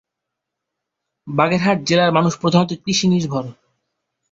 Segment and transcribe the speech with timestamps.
[1.27, 3.43] বাগেরহাট জেলার মানুষ প্রধানত কৃষি নির্ভর।